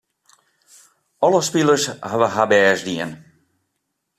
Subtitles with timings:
[1.27, 3.11] Alle spilers hawwe har bêst dien.